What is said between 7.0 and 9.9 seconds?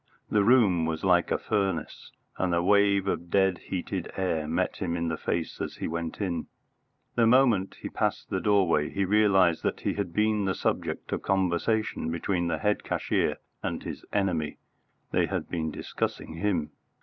The moment he passed the doorway he realised that